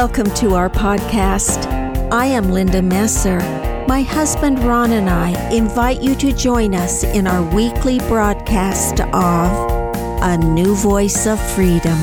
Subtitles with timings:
[0.00, 1.66] Welcome to our podcast.
[2.10, 3.38] I am Linda Messer.
[3.86, 9.92] My husband Ron and I invite you to join us in our weekly broadcast of
[10.22, 11.98] A New Voice of Freedom.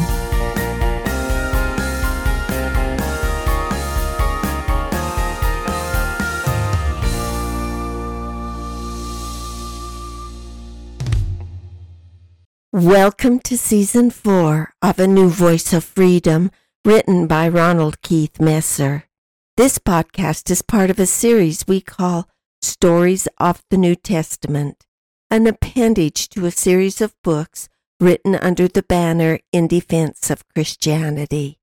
[12.71, 16.52] Welcome to season four of A New Voice of Freedom
[16.88, 19.09] written by Ronald Keith Messer.
[19.58, 22.30] This podcast is part of a series we call
[22.62, 24.86] Stories of the New Testament,
[25.30, 27.68] an appendage to a series of books
[27.99, 31.60] written under the banner In Defense of Christianity.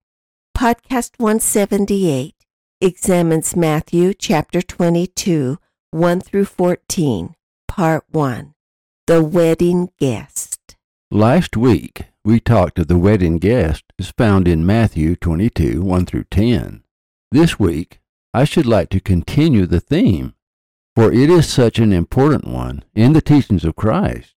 [0.54, 2.34] Podcast 178
[2.82, 5.56] examines Matthew chapter 22,
[5.90, 7.34] 1 through 14,
[7.66, 8.52] part 1
[9.06, 10.76] The Wedding Guest.
[11.10, 16.24] Last week, we talked of the wedding guest is found in Matthew 22 1 through
[16.24, 16.82] 10.
[17.30, 18.00] This week,
[18.32, 20.34] I should like to continue the theme,
[20.96, 24.34] for it is such an important one in the teachings of Christ.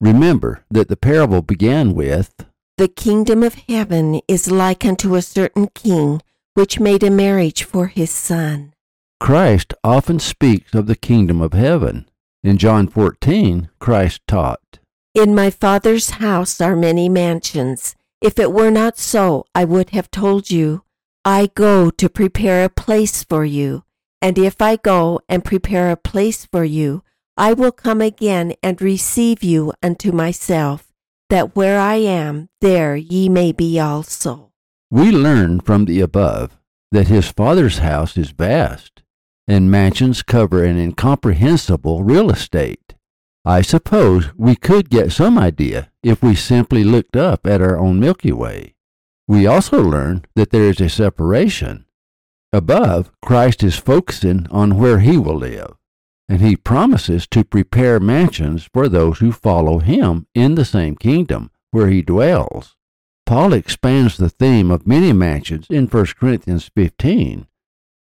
[0.00, 2.34] Remember that the parable began with
[2.78, 6.20] The kingdom of heaven is like unto a certain king
[6.54, 8.72] which made a marriage for his son.
[9.20, 12.08] Christ often speaks of the kingdom of heaven.
[12.42, 14.79] In John 14, Christ taught,
[15.12, 17.96] in my Father's house are many mansions.
[18.20, 20.82] If it were not so, I would have told you,
[21.24, 23.82] I go to prepare a place for you.
[24.22, 27.02] And if I go and prepare a place for you,
[27.36, 30.92] I will come again and receive you unto myself,
[31.28, 34.52] that where I am, there ye may be also.
[34.92, 36.56] We learn from the above
[36.92, 39.02] that his Father's house is vast,
[39.48, 42.94] and mansions cover an incomprehensible real estate.
[43.44, 47.98] I suppose we could get some idea if we simply looked up at our own
[47.98, 48.74] Milky Way.
[49.26, 51.86] We also learn that there is a separation.
[52.52, 55.72] Above, Christ is focusing on where he will live,
[56.28, 61.50] and he promises to prepare mansions for those who follow him in the same kingdom
[61.70, 62.76] where he dwells.
[63.24, 67.46] Paul expands the theme of many mansions in 1 Corinthians 15,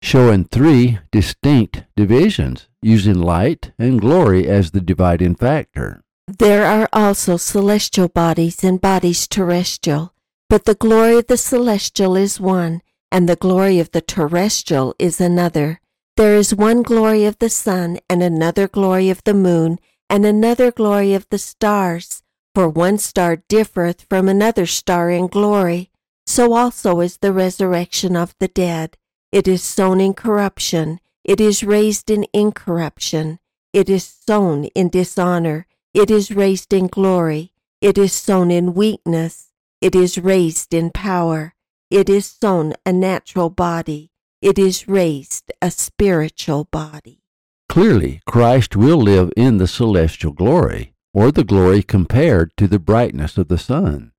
[0.01, 6.01] showing three distinct divisions using light and glory as the dividing factor.
[6.27, 10.13] There are also celestial bodies and bodies terrestrial,
[10.49, 15.21] but the glory of the celestial is one, and the glory of the terrestrial is
[15.21, 15.79] another.
[16.17, 20.71] There is one glory of the sun, and another glory of the moon, and another
[20.71, 22.21] glory of the stars,
[22.53, 25.89] for one star differeth from another star in glory.
[26.25, 28.97] So also is the resurrection of the dead.
[29.31, 33.39] It is sown in corruption, it is raised in incorruption.
[33.73, 35.67] It is sown in dishonor.
[35.93, 37.51] It is raised in glory.
[37.81, 39.47] It is sown in weakness.
[39.81, 41.53] It is raised in power.
[41.91, 44.11] It is sown a natural body.
[44.41, 47.23] It is raised a spiritual body.
[47.67, 53.37] Clearly, Christ will live in the celestial glory, or the glory compared to the brightness
[53.37, 54.13] of the sun.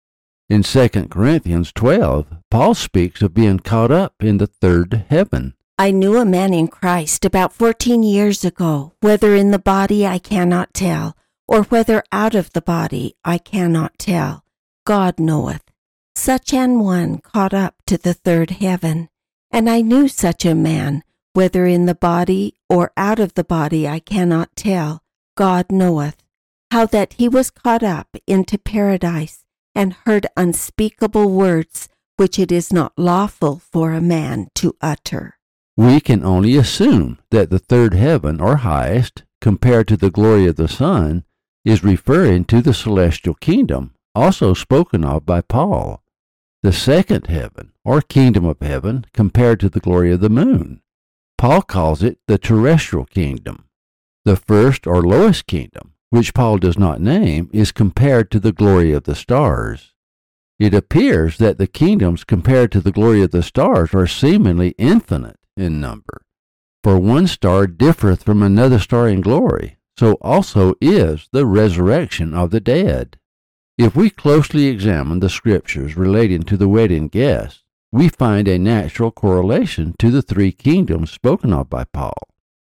[0.51, 5.55] In 2 Corinthians 12, Paul speaks of being caught up in the third heaven.
[5.81, 10.19] I knew a man in Christ about 14 years ago, whether in the body I
[10.19, 11.17] cannot tell,
[11.47, 14.43] or whether out of the body I cannot tell.
[14.85, 15.63] God knoweth.
[16.17, 19.09] Such an one caught up to the third heaven,
[19.53, 23.87] and I knew such a man, whether in the body or out of the body
[23.87, 25.05] I cannot tell.
[25.37, 26.17] God knoweth.
[26.73, 29.45] How that he was caught up into paradise,
[29.77, 35.38] and heard unspeakable words which it is not lawful for a man to utter
[35.79, 40.57] we can only assume that the third heaven or highest, compared to the glory of
[40.57, 41.23] the sun,
[41.65, 46.03] is referring to the celestial kingdom, also spoken of by Paul.
[46.65, 50.83] The second heaven, or kingdom of heaven, compared to the glory of the moon.
[51.39, 53.67] Paul calls it the terrestrial kingdom.
[54.25, 58.91] The first or lowest kingdom, which Paul does not name, is compared to the glory
[58.93, 59.93] of the stars.
[60.59, 65.37] It appears that the kingdoms compared to the glory of the stars are seemingly infinite
[65.61, 66.23] in number.
[66.83, 72.51] For one star differeth from another star in glory, so also is the resurrection of
[72.51, 73.19] the dead.
[73.77, 79.11] If we closely examine the scriptures relating to the wedding guests, we find a natural
[79.11, 82.13] correlation to the three kingdoms spoken of by Paul.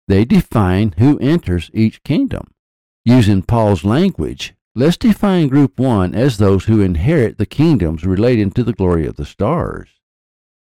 [0.08, 2.52] They define who enters each kingdom.
[3.04, 8.62] Using Paul's language, let's define group one as those who inherit the kingdoms relating to
[8.64, 9.88] the glory of the stars.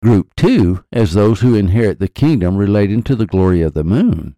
[0.02, 4.34] Group two as those who inherit the kingdom relating to the glory of the moon,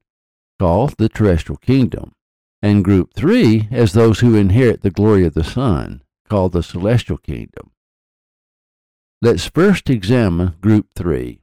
[0.59, 2.17] called the terrestrial kingdom.
[2.61, 7.17] And group three as those who inherit the glory of the sun, called the celestial
[7.17, 7.71] kingdom.
[9.21, 11.43] Let's first examine group three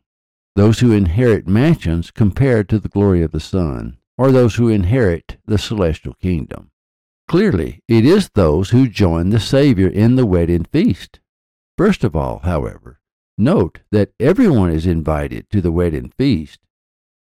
[0.57, 5.37] those who inherit mansions compared to the glory of the sun, or those who inherit
[5.45, 6.71] the celestial kingdom.
[7.29, 11.21] Clearly, it is those who join the Savior in the wedding feast.
[11.77, 12.98] First of all, however,
[13.41, 16.59] Note that everyone is invited to the wedding feast.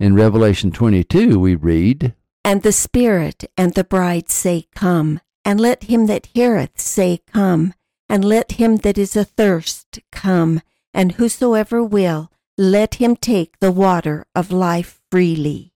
[0.00, 5.84] In Revelation 22, we read, And the Spirit and the bride say, Come, and let
[5.84, 7.74] him that heareth say, Come,
[8.08, 10.62] and let him that is athirst come,
[10.94, 15.74] and whosoever will, let him take the water of life freely.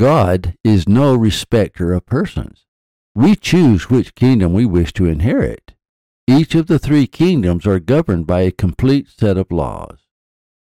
[0.00, 2.66] God is no respecter of persons.
[3.14, 5.75] We choose which kingdom we wish to inherit.
[6.28, 9.98] Each of the three kingdoms are governed by a complete set of laws,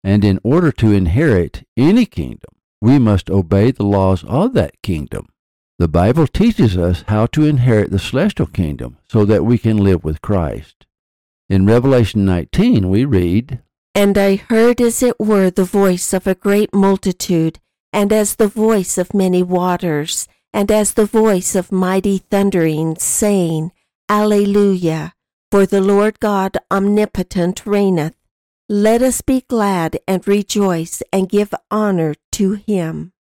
[0.03, 2.51] and in order to inherit any kingdom,
[2.81, 5.27] we must obey the laws of that kingdom.
[5.79, 10.03] The Bible teaches us how to inherit the celestial kingdom so that we can live
[10.03, 10.85] with Christ.
[11.49, 13.61] In Revelation 19, we read,
[13.95, 17.59] And I heard as it were the voice of a great multitude,
[17.93, 23.71] and as the voice of many waters, and as the voice of mighty thunderings, saying,
[24.09, 25.13] Alleluia.
[25.53, 28.15] For the Lord God omnipotent reigneth.
[28.69, 33.13] Let us be glad and rejoice and give honor to him.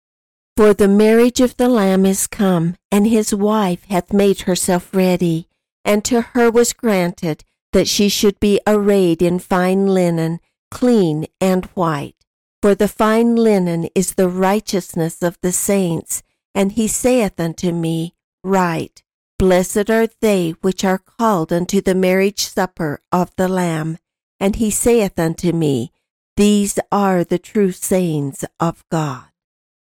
[0.56, 5.46] For the marriage of the Lamb is come, and his wife hath made herself ready.
[5.84, 7.44] And to her was granted
[7.75, 10.40] that she should be arrayed in fine linen,
[10.70, 12.17] clean and white.
[12.62, 16.23] For the fine linen is the righteousness of the saints.
[16.55, 19.02] And he saith unto me, Write,
[19.43, 23.99] Blessed are they which are called unto the marriage supper of the Lamb.
[24.39, 25.91] And he saith unto me,
[26.37, 29.25] These are the true sayings of God.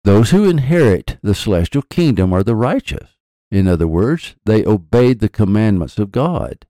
[0.06, 3.10] Those who inherit the celestial kingdom are the righteous.
[3.52, 6.66] In other words, they obeyed the commandments of God.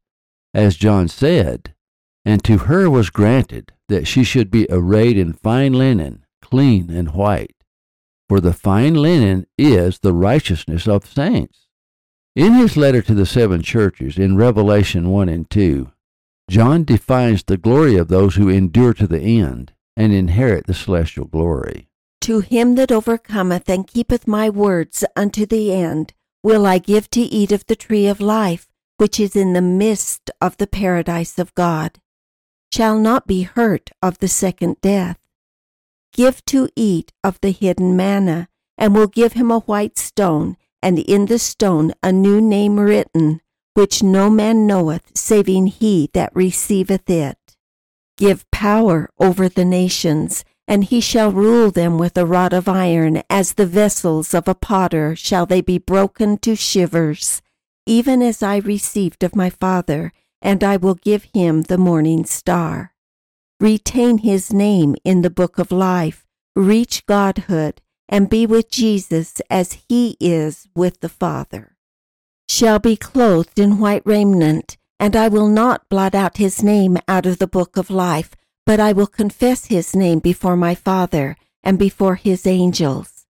[0.53, 1.73] As John said,
[2.25, 7.13] And to her was granted that she should be arrayed in fine linen, clean and
[7.13, 7.55] white.
[8.27, 11.62] For the fine linen is the righteousness of saints.
[12.35, 15.91] In his letter to the seven churches in Revelation 1 and 2,
[16.49, 21.25] John defines the glory of those who endure to the end and inherit the celestial
[21.25, 21.89] glory.
[22.21, 27.21] To him that overcometh and keepeth my words unto the end, will I give to
[27.21, 31.53] eat of the tree of life, which is in the midst of the paradise of
[31.53, 31.99] God,
[32.73, 35.19] shall not be hurt of the second death.
[36.11, 40.99] Give to eat of the hidden manna, and will give him a white stone, and
[40.99, 43.39] in the stone a new name written,
[43.73, 47.37] which no man knoweth, saving he that receiveth it.
[48.17, 53.23] Give power over the nations, and he shall rule them with a rod of iron,
[53.29, 57.41] as the vessels of a potter shall they be broken to shivers,
[57.85, 62.93] even as I received of my Father, and I will give him the morning star.
[63.61, 66.25] Retain his name in the book of life,
[66.57, 71.75] reach godhood, and be with Jesus as he is with the Father,
[72.49, 77.25] shall be clothed in white raiment, and I will not blot out his name out
[77.25, 81.79] of the book of life, but I will confess his name before my Father and
[81.79, 83.25] before his angels.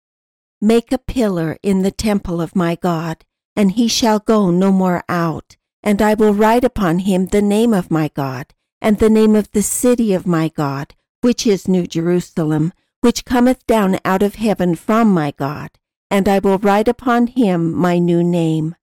[0.62, 3.24] Make a pillar in the temple of my God,
[3.56, 7.74] and he shall go no more out, and I will write upon him the name
[7.74, 11.86] of my God, and the name of the city of my God, which is New
[11.88, 15.70] Jerusalem which cometh down out of heaven from my God,
[16.12, 18.76] and I will write upon him my new name.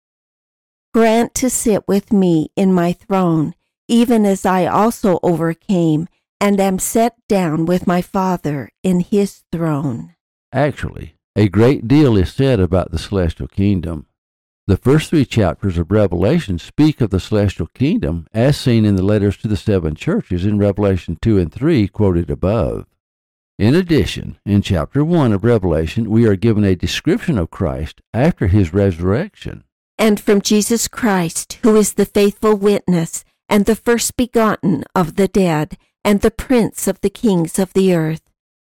[0.95, 3.55] Grant to sit with me in my throne,
[3.89, 6.09] even as I also overcame
[6.41, 10.15] and am set down with my Father in his throne.
[10.53, 14.07] Actually, a great deal is said about the celestial kingdom.
[14.67, 19.03] The first three chapters of Revelation speak of the celestial kingdom as seen in the
[19.03, 22.87] letters to the seven churches in Revelation 2 and 3, quoted above.
[23.59, 28.49] In addition, in chapter 1 of Revelation, we are given a description of Christ after
[28.49, 29.65] his resurrection.
[29.99, 35.27] And from Jesus Christ, who is the faithful witness, and the first begotten of the
[35.27, 38.21] dead, and the prince of the kings of the earth,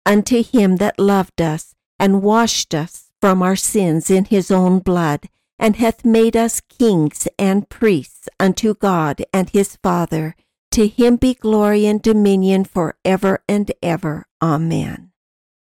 [0.05, 5.31] unto him that loved us, and washed us from our sins in his own blood,
[5.59, 10.35] and hath made us kings and priests unto God and his Father
[10.75, 14.25] to him be glory and dominion for ever and ever.
[14.43, 15.11] Amen.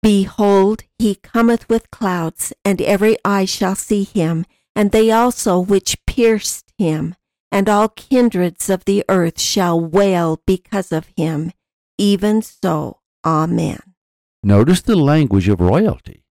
[0.05, 4.47] Behold, he cometh with clouds, and every eye shall see him,
[4.77, 7.17] and they also which pierced him,
[7.51, 11.51] and all kindreds of the earth shall wail because of him.
[11.99, 13.81] Even so, Amen.
[14.45, 16.23] Notice the language of royalty.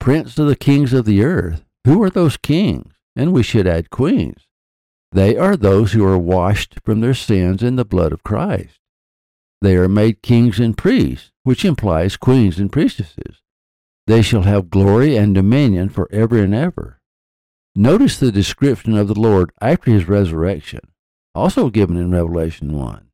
[0.00, 1.64] Prince of the kings of the earth.
[1.86, 2.94] Who are those kings?
[3.14, 4.47] And we should add queens.
[5.12, 8.78] They are those who are washed from their sins in the blood of Christ.
[9.60, 13.42] They are made kings and priests, which implies queens and priestesses.
[14.06, 17.00] They shall have glory and dominion for ever and ever.
[17.74, 20.80] Notice the description of the Lord after his resurrection,
[21.34, 23.06] also given in Revelation 1.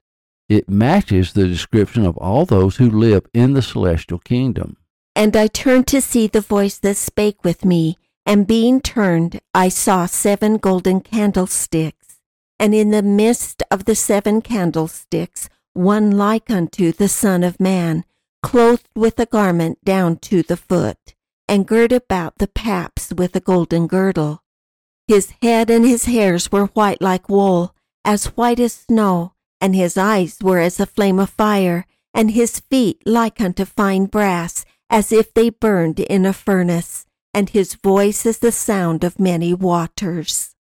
[0.48, 4.76] It matches the description of all those who live in the celestial kingdom.
[5.16, 9.68] And I turned to see the voice that spake with me, and being turned, I
[9.68, 12.20] saw seven golden candlesticks,
[12.58, 18.04] and in the midst of the seven candlesticks, one like unto the Son of Man,
[18.42, 21.14] clothed with a garment down to the foot,
[21.48, 24.42] and girt about the paps with a golden girdle.
[25.06, 27.74] His head and his hairs were white like wool,
[28.06, 32.60] as white as snow, and his eyes were as a flame of fire, and his
[32.60, 37.04] feet like unto fine brass, as if they burned in a furnace
[37.34, 40.54] and his voice is the sound of many waters.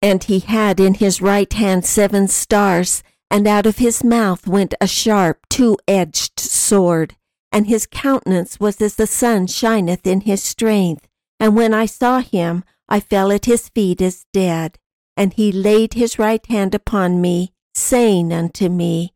[0.00, 4.72] And he had in his right hand seven stars, and out of his mouth went
[4.80, 7.16] a sharp two edged sword,
[7.50, 11.08] and his countenance was as the sun shineth in his strength.
[11.40, 14.78] And when I saw him, I fell at his feet as dead.
[15.16, 19.12] And he laid his right hand upon me, saying unto me,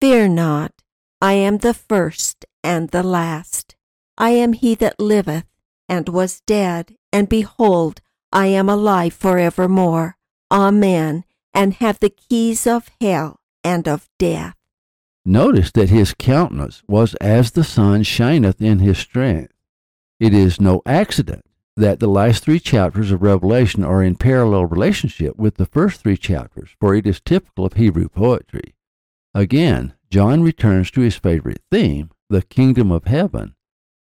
[0.00, 0.72] Fear not,
[1.20, 3.76] I am the first and the last.
[4.18, 5.44] I am he that liveth
[5.92, 8.00] and was dead, and behold,
[8.32, 10.16] I am alive for evermore.
[10.50, 14.56] Amen, and have the keys of hell and of death.
[15.26, 19.52] Notice that his countenance was as the sun shineth in his strength.
[20.18, 21.44] It is no accident
[21.76, 26.16] that the last three chapters of Revelation are in parallel relationship with the first three
[26.16, 28.74] chapters, for it is typical of Hebrew poetry.
[29.34, 33.56] Again, John returns to his favorite theme, the kingdom of heaven,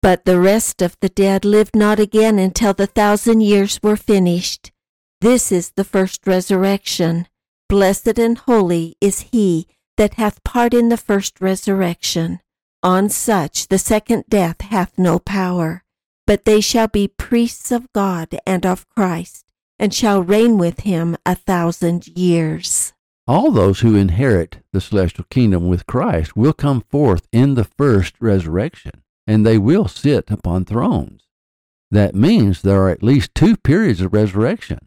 [0.00, 4.70] But the rest of the dead lived not again until the thousand years were finished.
[5.20, 7.26] This is the first resurrection.
[7.68, 12.40] Blessed and holy is he that hath part in the first resurrection.
[12.82, 15.82] On such the second death hath no power.
[16.28, 19.46] But they shall be priests of God and of Christ,
[19.80, 22.92] and shall reign with him a thousand years.
[23.26, 28.14] All those who inherit the celestial kingdom with Christ will come forth in the first
[28.20, 31.24] resurrection and they will sit upon thrones.
[31.90, 34.78] That means there are at least two periods of resurrection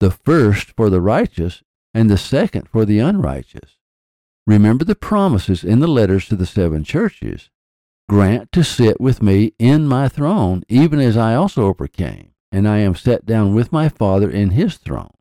[0.00, 1.62] the first for the righteous,
[1.94, 3.76] and the second for the unrighteous.
[4.46, 7.50] Remember the promises in the letters to the seven churches
[8.06, 12.78] Grant to sit with me in my throne, even as I also overcame, and I
[12.78, 15.14] am set down with my Father in his throne.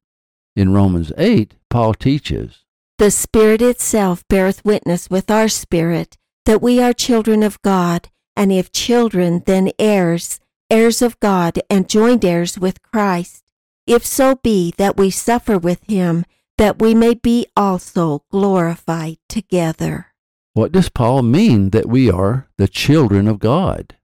[0.54, 2.66] In Romans 8, Paul teaches
[2.98, 8.52] The Spirit itself beareth witness with our spirit that we are children of God and
[8.52, 13.44] if children, then heirs, heirs of God, and joint heirs with Christ,
[13.86, 16.25] if so be that we suffer with him,
[16.58, 20.08] that we may be also glorified together.
[20.54, 23.96] What does Paul mean that we are the children of God,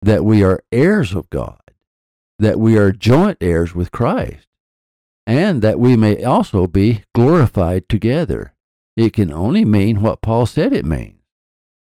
[0.00, 1.58] that we are heirs of God,
[2.38, 4.46] that we are joint heirs with Christ,
[5.26, 8.54] and that we may also be glorified together?
[8.96, 11.14] It can only mean what Paul said it means.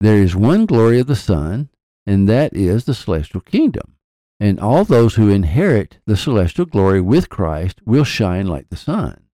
[0.00, 1.70] There is one glory of the sun,
[2.08, 3.94] and that is the celestial kingdom.
[4.40, 9.24] And all those who inherit the celestial glory with Christ will shine like the sun.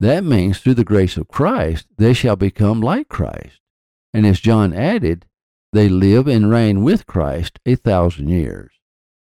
[0.00, 3.58] That means through the grace of Christ, they shall become like Christ.
[4.12, 5.24] And as John added,
[5.72, 8.72] they live and reign with Christ a thousand years.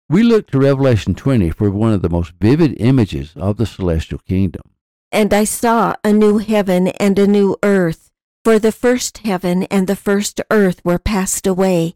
[0.08, 4.20] We look to Revelation 20 for one of the most vivid images of the celestial
[4.20, 4.64] kingdom.
[5.12, 8.10] And I saw a new heaven and a new earth,
[8.46, 11.96] for the first heaven and the first earth were passed away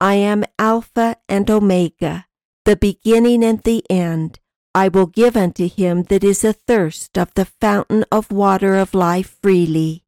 [0.00, 2.26] I am Alpha and Omega,
[2.66, 4.38] the beginning and the end.
[4.74, 9.38] I will give unto him that is athirst of the fountain of water of life
[9.42, 10.04] freely.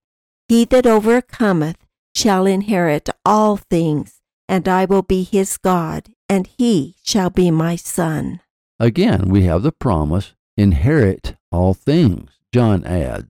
[0.46, 4.16] He that overcometh shall inherit all things,
[4.46, 8.40] and I will be his God, and he shall be my son.
[8.78, 13.28] Again, we have the promise inherit all things, John adds.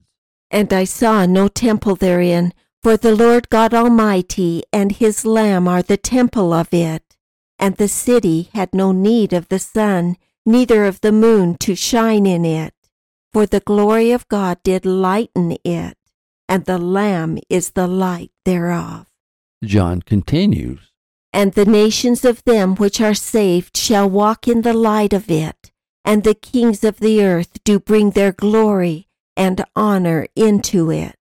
[0.51, 5.81] And I saw no temple therein for the Lord God Almighty and his Lamb are
[5.81, 7.03] the temple of it.
[7.59, 12.25] And the city had no need of the sun, neither of the moon to shine
[12.25, 12.73] in it.
[13.33, 15.97] For the glory of God did lighten it,
[16.47, 19.07] and the Lamb is the light thereof.
[19.61, 20.79] John continues
[21.33, 25.69] And the nations of them which are saved shall walk in the light of it,
[26.05, 31.17] and the kings of the earth do bring their glory and honor into it.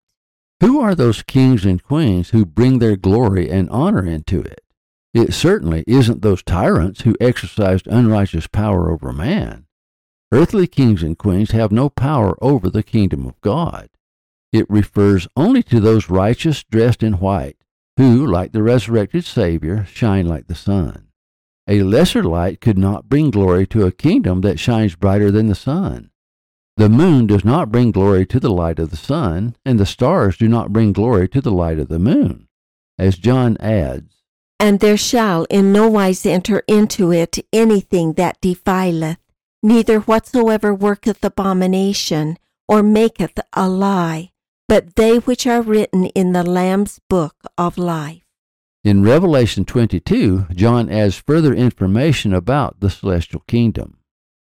[0.61, 4.63] Who are those kings and queens who bring their glory and honor into it?
[5.15, 9.67] It certainly isn't those tyrants who exercised unrighteous power over man.
[10.33, 13.89] Earthly kings and queens have no power over the kingdom of God.
[14.53, 17.57] It refers only to those righteous dressed in white,
[17.97, 21.09] who, like the resurrected Savior, shine like the sun.
[21.69, 25.55] A lesser light could not bring glory to a kingdom that shines brighter than the
[25.55, 26.11] sun.
[26.79, 30.37] The moon does not bring glory to the light of the sun, and the stars
[30.37, 32.47] do not bring glory to the light of the moon.
[32.97, 34.15] As John adds,
[34.61, 39.19] And there shall in no wise enter into it anything that defileth,
[39.61, 42.37] neither whatsoever worketh abomination,
[42.69, 44.31] or maketh a lie,
[44.69, 48.23] but they which are written in the Lamb's book of life.
[48.85, 53.98] In Revelation 22, John adds further information about the celestial kingdom.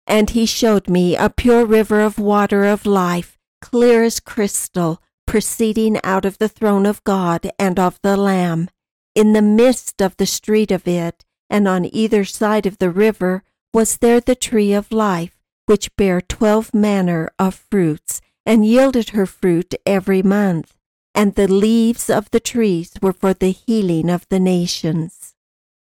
[0.06, 5.98] And he showed me a pure river of water of life, clear as crystal, proceeding
[6.04, 8.68] out of the throne of God and of the Lamb.
[9.16, 13.42] In the midst of the street of it, and on either side of the river,
[13.74, 19.26] was there the tree of life, which bare twelve manner of fruits, and yielded her
[19.26, 20.74] fruit every month.
[21.14, 25.25] And the leaves of the trees were for the healing of the nations.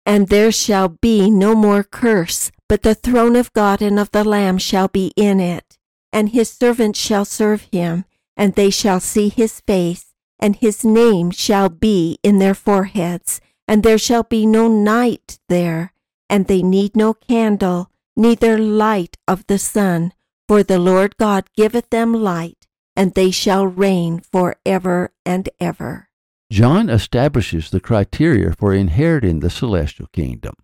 [0.07, 4.25] And there shall be no more curse, but the throne of God and of the
[4.25, 5.79] Lamb shall be in it,
[6.13, 8.05] and his servants shall serve him,
[8.37, 10.07] and they shall see his face,
[10.39, 15.93] and his name shall be in their foreheads, and there shall be no night there,
[16.31, 20.13] and they need no candle, neither light of the sun,
[20.49, 26.10] for the Lord God giveth them light, and they shall reign for ever and ever.
[26.51, 30.55] John establishes the criteria for inheriting the celestial kingdom.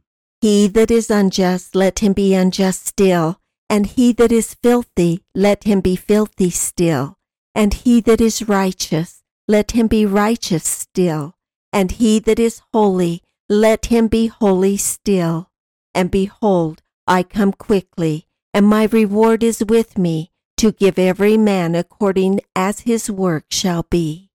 [0.40, 3.38] He that is unjust, let him be unjust still.
[3.70, 7.16] And he that is filthy, let him be filthy still.
[7.54, 11.34] And he that is righteous, let him be righteous still.
[11.72, 15.50] And he that is holy, let him be holy still.
[15.94, 21.74] And behold, I come quickly, and my reward is with me, to give every man
[21.74, 24.30] according as his work shall be.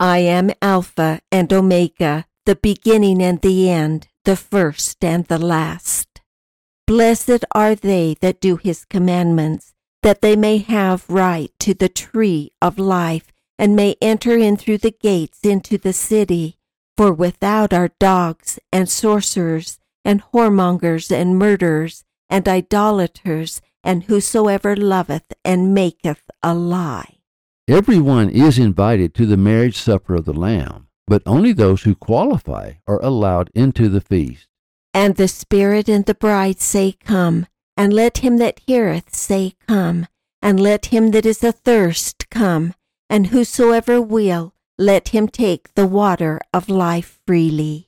[0.00, 6.20] I am Alpha and Omega, the beginning and the end, the first and the last.
[6.86, 12.52] Blessed are they that do his commandments, that they may have right to the tree
[12.62, 16.58] of life, and may enter in through the gates into the city.
[16.96, 25.32] For without are dogs and sorcerers, and whoremongers and murderers, and idolaters, and whosoever loveth
[25.44, 27.16] and maketh a lie.
[27.68, 32.72] Everyone is invited to the marriage supper of the Lamb, but only those who qualify
[32.86, 34.46] are allowed into the feast.
[34.94, 37.46] And the Spirit and the bride say, Come.
[37.76, 40.06] And let him that heareth say, Come.
[40.40, 42.72] And let him that is athirst come.
[43.10, 47.87] And whosoever will, let him take the water of life freely.